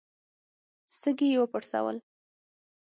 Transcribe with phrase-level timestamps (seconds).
[0.99, 1.97] سږي يې وپړسول.